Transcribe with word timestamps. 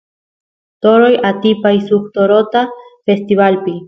toroy 0.81 1.15
atipay 1.29 1.77
suk 1.89 2.03
torota 2.15 2.61
festivalpi 3.05 3.71